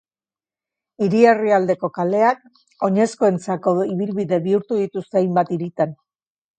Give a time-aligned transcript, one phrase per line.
[1.07, 2.43] Hiri erdialdeko kaleak
[2.89, 5.99] oinezkoentzako ibilbide bihurtu dituzte hainbat hiritan.